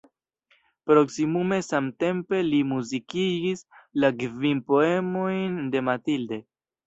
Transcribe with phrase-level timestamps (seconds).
[0.91, 3.61] Proksimume samtempe li muzikigis
[4.05, 6.41] la kvin poemojn de Mathilde.